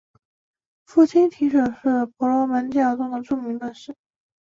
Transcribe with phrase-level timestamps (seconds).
[0.83, 3.95] 父亲提舍是婆罗门教中著名论师。